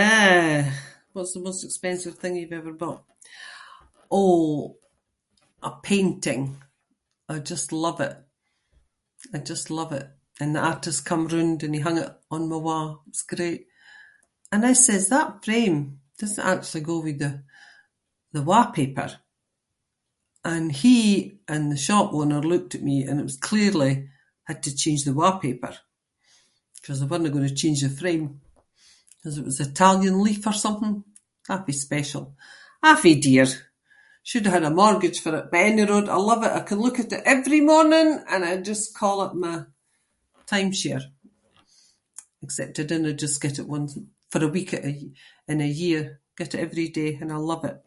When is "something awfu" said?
30.64-31.72